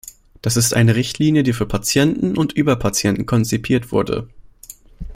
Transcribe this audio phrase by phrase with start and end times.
[0.41, 4.27] Das ist eine Richtlinie, die für Patienten und über Patienten konzipiert wurde.